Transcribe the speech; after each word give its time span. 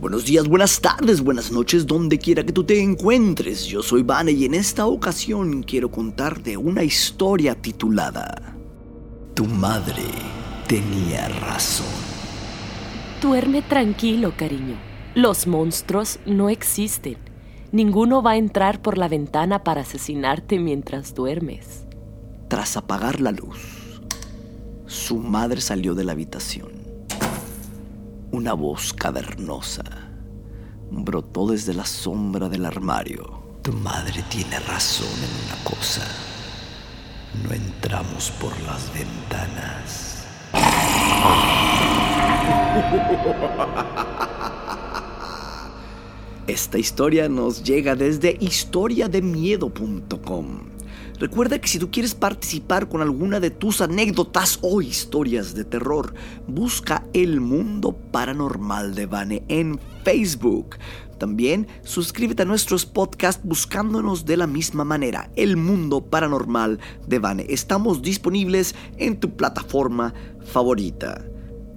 Buenos 0.00 0.24
días, 0.24 0.48
buenas 0.48 0.80
tardes, 0.80 1.22
buenas 1.22 1.52
noches, 1.52 1.86
donde 1.86 2.18
quiera 2.18 2.44
que 2.44 2.52
tú 2.52 2.64
te 2.64 2.82
encuentres. 2.82 3.64
Yo 3.64 3.80
soy 3.80 4.02
Vane 4.02 4.32
y 4.32 4.44
en 4.44 4.54
esta 4.54 4.86
ocasión 4.86 5.62
quiero 5.62 5.90
contarte 5.90 6.56
una 6.56 6.82
historia 6.82 7.54
titulada 7.54 8.56
Tu 9.34 9.46
madre 9.46 10.02
tenía 10.66 11.28
razón. 11.28 11.86
Duerme 13.22 13.62
tranquilo, 13.62 14.34
cariño. 14.36 14.76
Los 15.14 15.46
monstruos 15.46 16.18
no 16.26 16.50
existen. 16.50 17.16
Ninguno 17.70 18.20
va 18.20 18.32
a 18.32 18.36
entrar 18.36 18.82
por 18.82 18.98
la 18.98 19.08
ventana 19.08 19.62
para 19.62 19.82
asesinarte 19.82 20.58
mientras 20.58 21.14
duermes. 21.14 21.84
Tras 22.48 22.76
apagar 22.76 23.20
la 23.20 23.30
luz, 23.30 24.00
su 24.86 25.16
madre 25.18 25.60
salió 25.60 25.94
de 25.94 26.04
la 26.04 26.12
habitación 26.12 26.83
una 28.34 28.52
voz 28.52 28.92
cavernosa 28.92 29.84
brotó 30.90 31.46
desde 31.46 31.72
la 31.72 31.84
sombra 31.84 32.48
del 32.48 32.64
armario. 32.64 33.44
Tu 33.62 33.72
madre 33.72 34.24
tiene 34.28 34.58
razón 34.58 35.06
en 35.06 35.30
una 35.46 35.54
cosa. 35.62 36.04
No 37.44 37.52
entramos 37.52 38.32
por 38.32 38.50
las 38.62 38.92
ventanas. 38.92 40.26
Esta 46.48 46.76
historia 46.76 47.28
nos 47.28 47.62
llega 47.62 47.94
desde 47.94 48.36
historiademiedo.com 48.40 50.73
Recuerda 51.24 51.58
que 51.58 51.68
si 51.68 51.78
tú 51.78 51.90
quieres 51.90 52.14
participar 52.14 52.86
con 52.86 53.00
alguna 53.00 53.40
de 53.40 53.48
tus 53.48 53.80
anécdotas 53.80 54.58
o 54.60 54.82
historias 54.82 55.54
de 55.54 55.64
terror, 55.64 56.12
busca 56.46 57.06
El 57.14 57.40
Mundo 57.40 57.96
Paranormal 58.12 58.94
de 58.94 59.06
Vane 59.06 59.42
en 59.48 59.80
Facebook. 60.04 60.76
También 61.18 61.66
suscríbete 61.82 62.42
a 62.42 62.44
nuestros 62.44 62.84
podcasts 62.84 63.40
buscándonos 63.42 64.26
de 64.26 64.36
la 64.36 64.46
misma 64.46 64.84
manera, 64.84 65.30
El 65.34 65.56
Mundo 65.56 66.04
Paranormal 66.04 66.78
de 67.06 67.18
Vane. 67.18 67.46
Estamos 67.48 68.02
disponibles 68.02 68.74
en 68.98 69.18
tu 69.18 69.34
plataforma 69.34 70.12
favorita. 70.44 71.24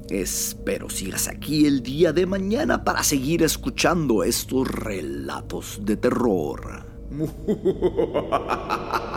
Espero 0.10 0.90
sigas 0.90 1.30
aquí 1.30 1.66
el 1.66 1.84
día 1.84 2.12
de 2.12 2.26
mañana 2.26 2.84
para 2.84 3.02
seguir 3.02 3.44
escuchando 3.44 4.26
estos 4.26 4.68
relatos 4.68 5.80
de 5.84 5.96
terror. 5.96 6.86